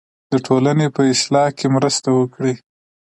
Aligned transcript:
د 0.31 0.33
ټولنې 0.45 0.87
په 0.95 1.01
اصلاح 1.13 1.49
کې 1.57 1.67
مرسته 1.75 2.07
وکړئ. 2.19 2.53